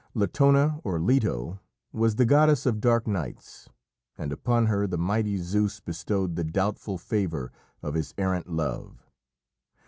Latona, 0.15 0.81
or 0.83 0.99
Leto, 0.99 1.59
was 1.91 2.15
the 2.15 2.25
goddess 2.25 2.65
of 2.65 2.81
dark 2.81 3.05
nights, 3.05 3.69
and 4.17 4.33
upon 4.33 4.65
her 4.65 4.87
the 4.87 4.97
mighty 4.97 5.37
Zeus 5.37 5.79
bestowed 5.79 6.35
the 6.35 6.43
doubtful 6.43 6.97
favour 6.97 7.51
of 7.83 7.93
his 7.93 8.11
errant 8.17 8.49
love. 8.49 9.05